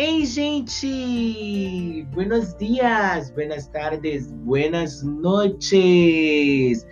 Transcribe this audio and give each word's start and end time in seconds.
Ei, 0.00 0.24
gente! 0.24 2.06
Buenos 2.12 2.56
dias, 2.56 3.34
buenas 3.34 3.66
tardes, 3.72 4.32
buenas 4.44 5.02
noches. 5.02 6.86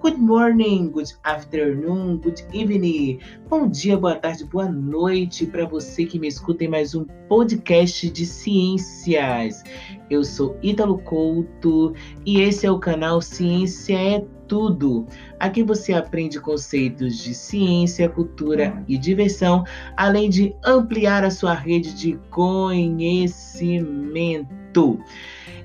Good 0.00 0.18
morning, 0.18 0.90
good 0.90 1.12
afternoon, 1.24 2.20
good 2.22 2.42
evening. 2.54 3.20
Bom 3.50 3.68
dia, 3.68 3.98
boa 3.98 4.16
tarde, 4.16 4.46
boa 4.46 4.66
noite 4.66 5.44
para 5.44 5.66
você 5.66 6.06
que 6.06 6.18
me 6.18 6.26
escuta 6.26 6.64
em 6.64 6.68
mais 6.68 6.94
um 6.94 7.04
podcast 7.28 8.08
de 8.08 8.24
ciências. 8.24 9.62
Eu 10.08 10.24
sou 10.24 10.56
Ítalo 10.62 10.96
Couto 11.00 11.92
e 12.24 12.40
esse 12.40 12.64
é 12.64 12.70
o 12.70 12.78
canal 12.78 13.20
Ciência 13.20 13.94
é 13.94 14.24
tudo. 14.48 15.04
Aqui 15.38 15.62
você 15.62 15.92
aprende 15.92 16.40
conceitos 16.40 17.18
de 17.18 17.34
ciência, 17.34 18.08
cultura 18.08 18.82
e 18.88 18.96
diversão, 18.96 19.64
além 19.98 20.30
de 20.30 20.56
ampliar 20.64 21.24
a 21.24 21.30
sua 21.30 21.52
rede 21.52 21.92
de 21.92 22.18
conhecimento. 22.30 24.98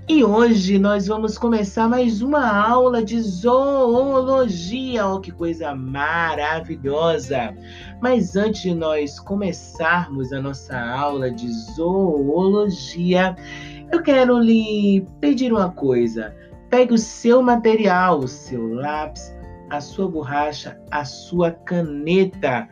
E 0.07 0.23
hoje 0.23 0.77
nós 0.77 1.07
vamos 1.07 1.35
começar 1.35 1.89
mais 1.89 2.21
uma 2.21 2.47
aula 2.47 3.03
de 3.03 3.19
zoologia. 3.19 5.07
Oh, 5.07 5.19
que 5.19 5.31
coisa 5.31 5.73
maravilhosa! 5.73 7.55
Mas 7.99 8.35
antes 8.35 8.61
de 8.61 8.75
nós 8.75 9.19
começarmos 9.19 10.31
a 10.31 10.39
nossa 10.39 10.79
aula 10.79 11.31
de 11.31 11.51
zoologia, 11.73 13.35
eu 13.91 14.03
quero 14.03 14.37
lhe 14.37 15.07
pedir 15.19 15.51
uma 15.51 15.71
coisa. 15.71 16.35
Pegue 16.69 16.93
o 16.93 16.99
seu 16.99 17.41
material, 17.41 18.19
o 18.19 18.27
seu 18.27 18.75
lápis, 18.75 19.35
a 19.71 19.81
sua 19.81 20.07
borracha, 20.07 20.79
a 20.91 21.03
sua 21.03 21.49
caneta 21.49 22.67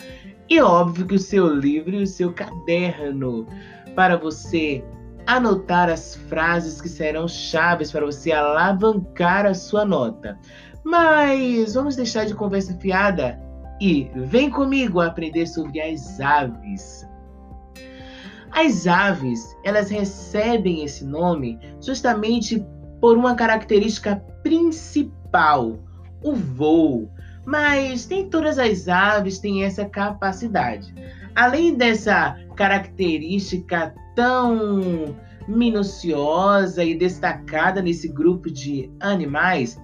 e 0.47 0.62
óbvio 0.62 1.08
que 1.08 1.16
o 1.16 1.20
seu 1.20 1.47
livro 1.47 1.95
e 1.95 2.03
o 2.03 2.08
seu 2.08 2.31
caderno 2.31 3.47
para 3.95 4.18
você 4.18 4.84
anotar 5.26 5.90
as 5.90 6.16
frases 6.16 6.82
que 6.82 6.90
serão 6.90 7.28
chaves 7.28 7.92
para 7.92 8.06
você 8.06 8.32
alavancar 8.32 9.46
a 9.46 9.54
sua 9.54 9.86
nota. 9.86 10.38
Mas 10.84 11.76
vamos 11.76 11.96
deixar 11.96 12.26
de 12.26 12.36
conversa 12.36 12.74
fiada 12.76 13.40
e 13.80 14.10
vem 14.16 14.50
comigo 14.50 15.00
aprender 15.00 15.48
sobre 15.48 15.82
as 15.82 16.20
aves. 16.20 17.08
As 18.52 18.86
aves, 18.86 19.56
elas 19.64 19.90
recebem 19.90 20.84
esse 20.84 21.04
nome 21.04 21.60
justamente 21.82 22.64
por 23.02 23.18
uma 23.18 23.36
característica 23.36 24.24
principal, 24.44 25.80
o 26.22 26.36
voo. 26.36 27.10
Mas 27.46 28.08
nem 28.08 28.30
todas 28.30 28.60
as 28.60 28.88
aves 28.88 29.40
têm 29.40 29.64
essa 29.64 29.86
capacidade. 29.86 30.94
Além 31.36 31.74
dessa 31.76 32.38
característica 32.54 33.94
tão 34.16 35.16
minuciosa 35.48 36.84
e 36.84 36.96
destacada 36.96 37.82
nesse 37.82 38.08
grupo 38.08 38.50
de 38.50 38.90
animais, 39.00 39.80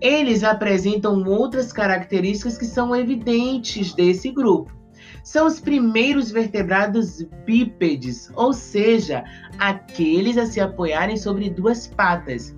eles 0.00 0.44
apresentam 0.44 1.22
outras 1.24 1.72
características 1.72 2.58
que 2.58 2.66
são 2.66 2.94
evidentes 2.94 3.94
desse 3.94 4.30
grupo 4.30 4.80
são 5.22 5.46
os 5.46 5.60
primeiros 5.60 6.30
vertebrados 6.30 7.22
bípedes, 7.44 8.30
ou 8.34 8.52
seja, 8.52 9.24
aqueles 9.58 10.36
a 10.38 10.46
se 10.46 10.60
apoiarem 10.60 11.16
sobre 11.16 11.50
duas 11.50 11.86
patas. 11.86 12.56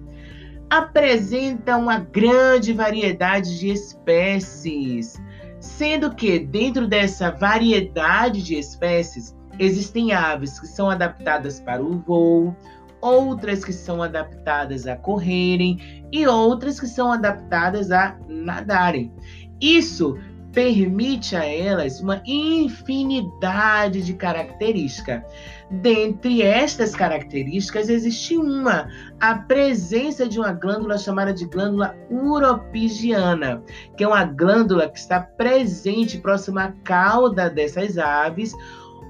Apresentam 0.71 1.83
uma 1.83 1.99
grande 1.99 2.73
variedade 2.73 3.59
de 3.59 3.71
espécies, 3.71 5.21
sendo 5.61 6.15
que 6.15 6.39
dentro 6.39 6.87
dessa 6.87 7.31
variedade 7.31 8.43
de 8.43 8.55
espécies 8.59 9.37
existem 9.65 10.13
aves 10.13 10.59
que 10.59 10.67
são 10.67 10.91
adaptadas 10.91 11.61
para 11.61 11.83
o 11.83 11.99
voo, 11.99 12.57
outras 13.01 13.65
que 13.65 13.73
são 13.73 14.03
adaptadas 14.03 14.87
a 14.87 14.97
correrem 14.97 16.05
e 16.13 16.27
outras 16.27 16.81
que 16.81 16.87
são 16.87 17.13
adaptadas 17.13 17.91
a 17.91 18.17
nadarem. 18.29 19.13
Isso 19.61 20.19
permite 20.53 21.35
a 21.35 21.45
elas 21.45 22.01
uma 22.01 22.23
infinidade 22.27 24.03
de 24.03 24.13
características. 24.13 25.23
Dentre 25.71 26.43
estas 26.43 26.95
características, 26.95 27.89
existe 27.89 28.37
uma, 28.37 28.89
a 29.19 29.35
presença 29.35 30.29
de 30.29 30.39
uma 30.39 30.53
glândula 30.53 30.99
chamada 30.99 31.33
de 31.33 31.47
glândula 31.47 31.97
uropigiana, 32.11 33.63
que 33.97 34.05
é 34.05 34.09
uma 34.09 34.25
glândula 34.25 34.89
que 34.89 34.99
está 34.99 35.21
presente 35.21 36.19
próxima 36.19 36.65
à 36.65 36.73
cauda 36.85 37.49
dessas 37.49 37.97
aves, 37.97 38.53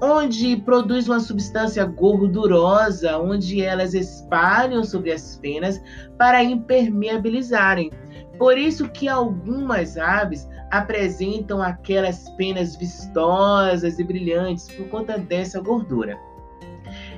onde 0.03 0.57
produz 0.57 1.07
uma 1.07 1.21
substância 1.21 1.85
gordurosa, 1.85 3.17
onde 3.17 3.61
elas 3.61 3.93
espalham 3.93 4.83
sobre 4.83 5.13
as 5.13 5.37
penas 5.37 5.81
para 6.17 6.43
impermeabilizarem. 6.43 7.89
Por 8.37 8.57
isso 8.57 8.89
que 8.89 9.07
algumas 9.07 9.97
aves 9.97 10.45
apresentam 10.71 11.61
aquelas 11.61 12.27
penas 12.31 12.75
vistosas 12.75 13.97
e 13.97 14.03
brilhantes 14.03 14.67
por 14.73 14.89
conta 14.89 15.17
dessa 15.17 15.61
gordura. 15.61 16.19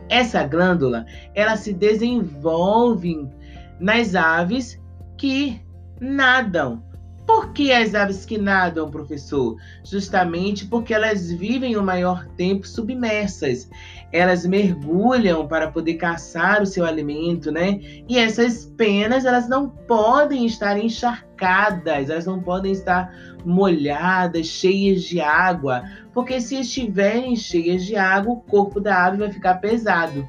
Essa 0.08 0.44
glândula, 0.44 1.08
ela 1.34 1.58
se 1.58 1.74
desenvolve 1.74 3.28
nas 3.80 4.14
aves 4.14 4.80
que 5.18 5.60
nadam. 6.00 6.84
Por 7.26 7.54
que 7.54 7.72
as 7.72 7.96
aves 7.96 8.24
que 8.26 8.38
nadam, 8.38 8.92
professor? 8.92 9.58
Justamente 9.84 10.66
porque 10.68 10.94
elas 10.94 11.32
vivem 11.32 11.76
o 11.76 11.84
maior 11.84 12.28
tempo 12.38 12.68
submersas. 12.68 13.70
Elas 14.12 14.46
mergulham 14.46 15.48
para 15.48 15.72
poder 15.72 15.96
caçar 15.96 16.62
o 16.62 16.66
seu 16.66 16.86
alimento, 16.86 17.52
né? 17.52 17.80
E 18.08 18.18
essas 18.20 18.66
penas, 18.78 19.26
elas 19.26 19.50
não 19.50 19.68
podem 19.68 20.46
estar 20.46 20.78
encharcadas, 20.78 22.10
elas 22.10 22.26
não 22.26 22.42
podem 22.42 22.72
estar 22.72 23.12
molhadas, 23.44 24.46
cheias 24.46 25.04
de 25.04 25.20
água, 25.20 25.84
porque 26.14 26.40
se 26.40 26.60
estiverem 26.60 27.36
cheias 27.36 27.84
de 27.84 27.96
água, 27.96 28.34
o 28.34 28.42
corpo 28.42 28.80
da 28.80 29.06
ave 29.06 29.18
vai 29.18 29.32
ficar 29.32 29.56
pesado. 29.56 30.28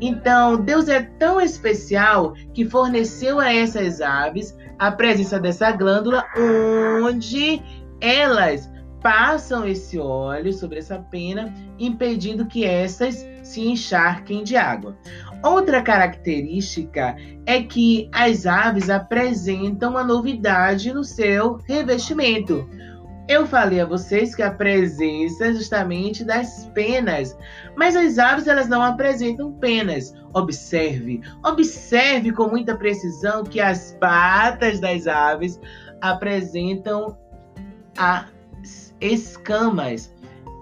Então, 0.00 0.60
Deus 0.60 0.88
é 0.88 1.00
tão 1.00 1.40
especial 1.40 2.34
que 2.52 2.68
forneceu 2.68 3.38
a 3.38 3.52
essas 3.52 4.00
aves 4.00 4.56
a 4.82 4.90
presença 4.90 5.38
dessa 5.38 5.70
glândula, 5.70 6.24
onde 7.04 7.62
elas 8.00 8.68
passam 9.00 9.64
esse 9.64 9.96
óleo 9.96 10.52
sobre 10.52 10.80
essa 10.80 10.98
pena, 10.98 11.54
impedindo 11.78 12.46
que 12.46 12.64
essas 12.64 13.24
se 13.44 13.60
encharquem 13.60 14.42
de 14.42 14.56
água. 14.56 14.96
Outra 15.40 15.82
característica 15.82 17.14
é 17.46 17.62
que 17.62 18.08
as 18.12 18.44
aves 18.44 18.90
apresentam 18.90 19.90
uma 19.90 20.02
novidade 20.02 20.92
no 20.92 21.04
seu 21.04 21.60
revestimento. 21.64 22.68
Eu 23.32 23.46
falei 23.46 23.80
a 23.80 23.86
vocês 23.86 24.34
que 24.34 24.42
a 24.42 24.50
presença 24.50 25.54
justamente 25.54 26.22
das 26.22 26.66
penas, 26.74 27.34
mas 27.74 27.96
as 27.96 28.18
aves 28.18 28.46
elas 28.46 28.68
não 28.68 28.82
apresentam 28.82 29.50
penas. 29.52 30.14
Observe, 30.34 31.22
observe 31.42 32.30
com 32.30 32.48
muita 32.48 32.76
precisão 32.76 33.42
que 33.42 33.58
as 33.58 33.96
patas 33.98 34.80
das 34.80 35.06
aves 35.06 35.58
apresentam 36.02 37.16
as 37.96 38.94
escamas. 39.00 40.12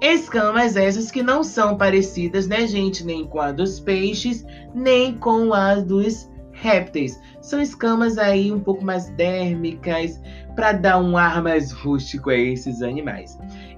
Escamas 0.01 0.77
essas 0.77 1.11
que 1.11 1.25
não 1.25 1.43
são 1.43 1.77
parecidas, 1.77 2.47
né, 2.47 2.69
gente, 2.69 3.05
nem 3.05 3.27
com 3.27 3.41
a 3.41 3.51
dos 3.51 3.81
peixes, 3.81 4.47
nem 4.73 5.19
com 5.19 5.53
as 5.53 5.83
dos 5.83 6.30
répteis. 6.61 7.21
São 7.41 7.61
escamas 7.61 8.19
aí 8.19 8.53
um 8.53 8.61
pouco 8.61 8.85
mais 8.85 9.09
dérmicas, 9.11 10.21
para 10.55 10.73
dar 10.73 10.99
um 10.99 11.17
ar 11.17 11.43
mais 11.43 11.73
rústico 11.73 12.31
a 12.31 12.37
esses 12.37 12.83
animais. 12.83 13.37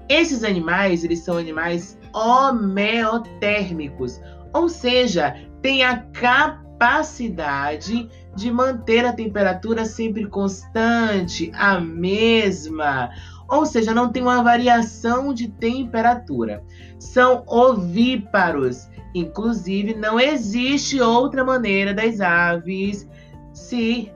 Esses 0.09 0.43
animais, 0.43 1.03
eles 1.03 1.19
são 1.19 1.37
animais 1.37 1.99
homeotérmicos, 2.13 4.19
ou 4.53 4.67
seja, 4.67 5.37
têm 5.61 5.83
a 5.83 5.99
capacidade 6.11 8.09
de 8.35 8.51
manter 8.51 9.05
a 9.05 9.13
temperatura 9.13 9.85
sempre 9.85 10.25
constante, 10.27 11.51
a 11.55 11.79
mesma, 11.79 13.11
ou 13.47 13.65
seja, 13.65 13.93
não 13.93 14.11
tem 14.11 14.23
uma 14.23 14.43
variação 14.43 15.33
de 15.33 15.47
temperatura. 15.47 16.61
São 16.99 17.45
ovíparos, 17.47 18.89
inclusive 19.13 19.93
não 19.93 20.19
existe 20.19 20.99
outra 21.01 21.43
maneira 21.43 21.93
das 21.93 22.19
aves 22.21 23.07
se 23.53 24.11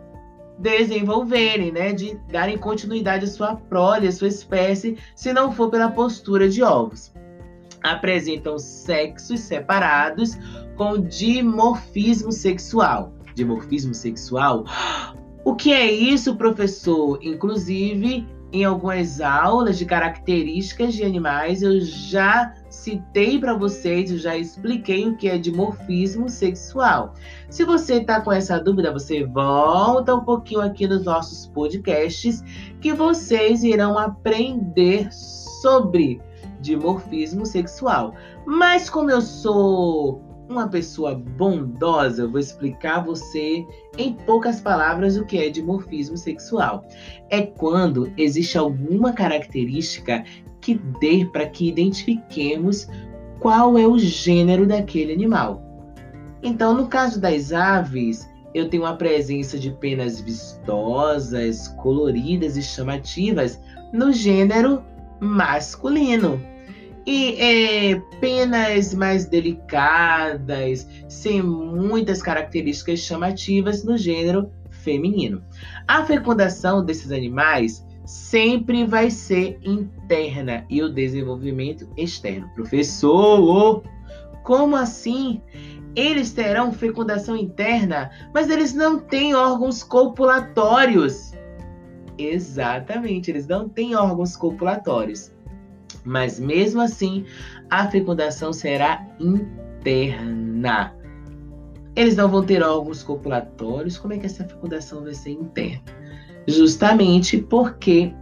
desenvolverem, 0.58 1.72
né, 1.72 1.94
de 1.94 2.16
darem 2.32 2.58
continuidade 2.58 3.26
à 3.26 3.28
sua 3.28 3.56
prole, 3.56 4.08
à 4.08 4.12
sua 4.12 4.28
espécie, 4.28 4.98
se 5.16 5.32
não 5.32 5.52
for 5.52 5.70
pela 5.70 5.92
postura 5.92 6.50
de 6.50 6.64
ovos. 6.64 7.14
Apresentam 7.84 8.58
sexos 8.58 9.40
separados 9.42 10.36
com 10.76 11.00
dimorfismo 11.00 12.32
sexual. 12.32 13.14
Dimorfismo 13.36 13.94
sexual? 13.94 14.66
O 15.46 15.56
que 15.56 15.72
é 15.72 15.90
isso, 15.90 16.36
professor? 16.36 17.20
Inclusive, 17.22 18.28
em 18.52 18.66
algumas 18.66 19.22
aulas 19.22 19.78
de 19.78 19.86
características 19.86 20.94
de 20.94 21.04
animais, 21.04 21.62
eu 21.62 21.80
já 21.82 22.54
citei 22.78 23.40
para 23.40 23.54
vocês, 23.54 24.12
eu 24.12 24.18
já 24.18 24.38
expliquei 24.38 25.08
o 25.08 25.18
que 25.18 25.28
é 25.28 25.38
dimorfismo 25.38 26.30
sexual. 26.30 27.14
Se 27.50 27.64
você 27.64 27.96
está 27.96 28.22
com 28.22 28.32
essa 28.32 28.60
dúvida, 28.60 28.94
você 28.94 29.26
volta 29.26 30.16
um 30.16 30.24
pouquinho 30.24 30.62
aqui 30.62 30.88
nos 30.88 31.04
nossos 31.04 31.48
podcasts 31.48 32.44
que 32.80 32.94
vocês 32.94 33.64
irão 33.64 33.98
aprender 33.98 35.12
sobre 35.12 36.22
dimorfismo 36.62 37.46
sexual. 37.46 38.14
Mas 38.46 38.90
como 38.90 39.10
eu 39.10 39.22
sou 39.22 40.22
uma 40.48 40.68
pessoa 40.68 41.16
bondosa, 41.16 42.24
eu 42.24 42.32
vou 42.32 42.40
explicar 42.40 42.98
a 42.98 43.04
você 43.04 43.66
em 43.98 44.14
poucas 44.14 44.62
palavras 44.62 45.18
o 45.18 45.26
que 45.26 45.38
é 45.38 45.50
dimorfismo 45.50 46.16
sexual. 46.16 46.86
É 47.30 47.42
quando 47.42 48.14
existe 48.16 48.58
alguma 48.58 49.12
característica 49.12 50.24
que 50.68 50.74
dê 51.00 51.24
para 51.24 51.48
que 51.48 51.70
identifiquemos 51.70 52.90
qual 53.40 53.78
é 53.78 53.88
o 53.88 53.98
gênero 53.98 54.68
daquele 54.68 55.14
animal. 55.14 55.64
Então, 56.44 56.74
no 56.74 56.88
caso 56.88 57.22
das 57.22 57.54
aves, 57.54 58.30
eu 58.54 58.68
tenho 58.68 58.86
a 58.86 58.94
presença 58.94 59.58
de 59.58 59.72
penas 59.72 60.20
vistosas, 60.20 61.70
coloridas 61.70 62.58
e 62.58 62.62
chamativas 62.62 63.58
no 63.94 64.12
gênero 64.12 64.84
masculino 65.22 66.38
e 67.06 67.36
é, 67.40 68.02
penas 68.20 68.94
mais 68.94 69.26
delicadas, 69.26 70.86
sem 71.08 71.42
muitas 71.42 72.22
características 72.22 73.00
chamativas 73.00 73.86
no 73.86 73.98
gênero 73.98 74.52
feminino. 74.70 75.42
A 75.88 76.04
fecundação 76.04 76.84
desses 76.84 77.14
animais 77.14 77.87
sempre 78.08 78.86
vai 78.86 79.12
ser 79.12 79.60
interna 79.62 80.66
e 80.70 80.82
o 80.82 80.88
desenvolvimento 80.88 81.90
externo. 81.98 82.50
Professor, 82.56 83.84
como 84.44 84.78
assim? 84.78 85.42
Eles 85.94 86.32
terão 86.32 86.72
fecundação 86.72 87.36
interna, 87.36 88.10
mas 88.34 88.50
eles 88.50 88.74
não 88.74 88.98
têm 88.98 89.36
órgãos 89.36 89.84
copulatórios. 89.84 91.34
Exatamente, 92.18 93.30
eles 93.30 93.46
não 93.46 93.68
têm 93.68 93.94
órgãos 93.94 94.38
copulatórios. 94.38 95.34
Mas 96.06 96.40
mesmo 96.40 96.80
assim, 96.80 97.26
a 97.70 97.90
fecundação 97.90 98.54
será 98.54 99.06
interna. 99.20 100.96
Eles 101.94 102.16
não 102.16 102.30
vão 102.30 102.46
ter 102.46 102.64
órgãos 102.64 103.04
copulatórios. 103.04 103.98
Como 103.98 104.14
é 104.14 104.18
que 104.18 104.28
essa 104.28 104.46
fecundação 104.46 105.04
vai 105.04 105.14
ser 105.14 105.32
interna? 105.32 105.98
Justamente 106.48 107.38
porque 107.38 108.14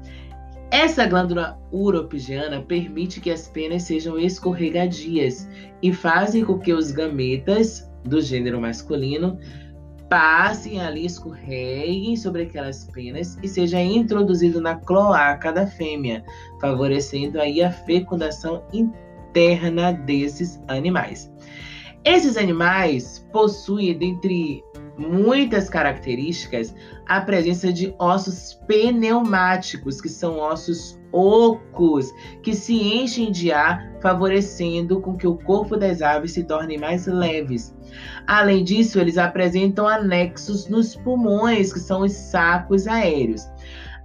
essa 0.72 1.06
glândula 1.06 1.60
uropigiana 1.72 2.62
permite 2.62 3.22
que 3.22 3.30
as 3.30 3.48
penas 3.48 3.84
sejam 3.84 4.18
escorregadias 4.18 5.48
e 5.82 5.94
fazem 5.94 6.44
com 6.44 6.58
que 6.58 6.74
os 6.74 6.92
gametas 6.92 7.90
do 8.04 8.20
gênero 8.22 8.60
masculino 8.60 9.38
passem 10.10 10.80
ali, 10.80 11.06
escorreguem 11.06 12.16
sobre 12.16 12.44
aquelas 12.44 12.86
penas 12.86 13.38
e 13.42 13.48
seja 13.48 13.82
introduzido 13.82 14.62
na 14.62 14.76
cloaca 14.76 15.52
da 15.52 15.66
fêmea, 15.66 16.24
favorecendo 16.62 17.40
aí 17.40 17.62
a 17.62 17.72
fecundação 17.72 18.64
interna 18.74 19.94
desses 19.94 20.62
animais. 20.68 21.32
Esses 22.04 22.38
animais 22.38 23.28
possuem, 23.32 23.98
dentre 23.98 24.64
muitas 24.98 25.70
características, 25.70 26.74
a 27.08 27.22
presença 27.22 27.72
de 27.72 27.94
ossos 28.00 28.54
pneumáticos, 28.68 30.02
que 30.02 30.10
são 30.10 30.40
ossos 30.40 31.00
ocos, 31.12 32.12
que 32.42 32.54
se 32.54 32.76
enchem 32.76 33.32
de 33.32 33.52
ar, 33.52 33.92
favorecendo 34.02 35.02
com 35.02 35.16
que 35.16 35.28
o 35.28 35.38
corpo 35.38 35.78
das 35.78 36.02
aves 36.02 36.34
se 36.34 36.44
torne 36.44 36.78
mais 36.78 37.08
leves. 37.08 37.76
Além 38.28 38.64
disso, 38.64 39.00
eles 39.00 39.18
apresentam 39.18 39.88
anexos 39.88 40.68
nos 40.68 40.96
pulmões, 40.96 41.72
que 41.72 41.80
são 41.80 42.02
os 42.02 42.12
sacos 42.12 42.88
aéreos. 42.88 43.48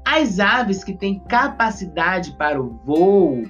As 0.04 0.40
aves 0.40 0.82
que 0.82 0.94
têm 0.94 1.20
capacidade 1.28 2.32
para 2.32 2.60
o 2.60 2.80
voo, 2.84 3.44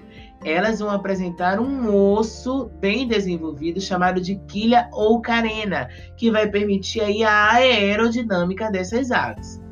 elas 0.45 0.81
vão 0.81 0.91
apresentar 0.91 1.61
um 1.61 1.95
osso 1.95 2.71
bem 2.81 3.07
desenvolvido 3.07 3.81
chamado 3.81 4.21
de 4.21 4.37
quilha 4.49 4.89
ou 4.93 5.21
carena, 5.21 5.89
que 6.17 6.31
vai 6.31 6.49
permitir 6.49 7.01
aí 7.01 7.23
a 7.23 7.53
aerodinâmica 7.53 8.71
dessas 8.71 9.11
aves. 9.11 9.63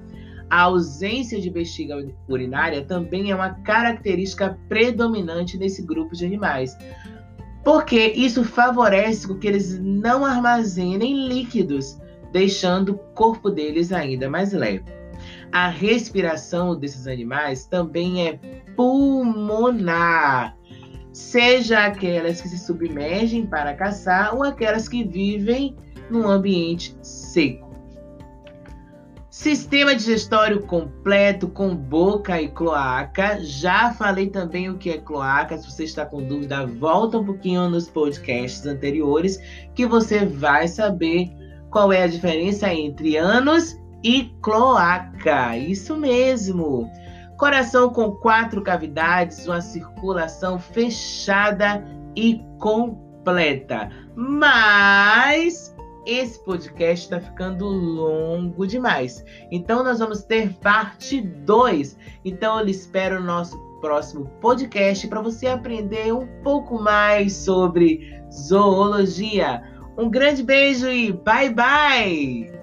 A 0.50 0.62
ausência 0.62 1.41
de 1.41 1.50
bexiga 1.50 1.97
urinária 2.29 2.85
também 2.85 3.31
é 3.31 3.35
uma 3.35 3.50
característica 3.50 4.59
predominante 4.69 5.59
nesse 5.59 5.82
grupo 5.82 6.15
de 6.15 6.25
animais, 6.25 6.76
porque 7.64 8.12
isso 8.14 8.44
favorece 8.44 9.32
que 9.38 9.47
eles 9.47 9.79
não 9.79 10.25
armazenem 10.25 11.29
líquidos, 11.29 11.99
deixando 12.32 12.93
o 12.93 12.99
corpo 13.14 13.50
deles 13.50 13.93
ainda 13.93 14.29
mais 14.29 14.53
leve. 14.53 14.85
A 15.53 15.69
respiração 15.69 16.79
desses 16.79 17.06
animais 17.06 17.67
também 17.67 18.26
é 18.26 18.38
pulmonar, 18.76 20.57
seja 21.12 21.84
aquelas 21.84 22.40
que 22.40 22.49
se 22.49 22.58
submergem 22.58 23.46
para 23.46 23.75
caçar 23.75 24.34
ou 24.34 24.43
aquelas 24.43 24.88
que 24.88 25.05
vivem 25.05 25.76
num 26.10 26.28
ambiente 26.28 26.96
seco. 27.02 27.69
Sistema 29.31 29.94
digestório 29.94 30.62
completo 30.62 31.46
com 31.46 31.72
boca 31.72 32.43
e 32.43 32.49
cloaca. 32.49 33.38
Já 33.40 33.93
falei 33.93 34.28
também 34.28 34.69
o 34.69 34.78
que 34.78 34.90
é 34.90 34.99
cloaca. 34.99 35.56
Se 35.56 35.70
você 35.70 35.84
está 35.84 36.05
com 36.05 36.20
dúvida, 36.20 36.66
volta 36.66 37.19
um 37.19 37.25
pouquinho 37.25 37.70
nos 37.70 37.88
podcasts 37.88 38.66
anteriores 38.66 39.38
que 39.76 39.87
você 39.87 40.26
vai 40.26 40.66
saber 40.66 41.31
qual 41.70 41.93
é 41.93 42.02
a 42.02 42.08
diferença 42.08 42.72
entre 42.75 43.16
ânus 43.16 43.76
e 44.02 44.25
cloaca. 44.43 45.56
Isso 45.56 45.96
mesmo. 45.96 46.90
Coração 47.38 47.90
com 47.90 48.11
quatro 48.11 48.61
cavidades, 48.62 49.46
uma 49.46 49.61
circulação 49.61 50.58
fechada 50.58 51.85
e 52.17 52.44
completa. 52.58 53.90
Mas 54.17 55.75
esse 56.05 56.43
podcast 56.43 57.05
está 57.05 57.20
ficando 57.20 57.67
longo 57.67 58.67
demais. 58.67 59.25
Então 59.52 59.85
nós 59.85 60.00
vamos 60.00 60.25
ter 60.25 60.52
parte 60.55 61.20
2. 61.20 61.97
Então 62.25 62.59
eu 62.59 62.64
lhe 62.64 62.73
espero 62.73 63.21
no 63.21 63.26
nosso 63.26 63.57
próximo 63.80 64.26
podcast 64.40 65.07
para 65.07 65.21
você 65.21 65.47
aprender 65.47 66.12
um 66.12 66.26
pouco 66.42 66.83
mais 66.83 67.35
sobre 67.35 68.00
zoologia. 68.33 69.62
Um 69.97 70.11
grande 70.11 70.42
beijo 70.42 70.88
e 70.88 71.12
bye 71.12 71.50
bye! 71.50 72.58